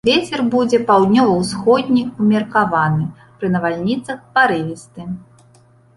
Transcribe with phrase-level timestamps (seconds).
[0.07, 3.05] Вецер будзе паўднёва-ўсходні ўмеркаваны,
[3.37, 5.01] пры навальніцах парывісты.